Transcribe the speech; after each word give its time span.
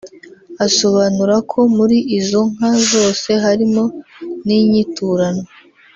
Asobanura 0.65 1.35
ko 1.51 1.59
muri 1.77 1.97
izo 2.19 2.41
nka 2.53 2.71
zose 2.89 3.29
harimo 3.43 3.83
n’inyiturano 4.45 5.43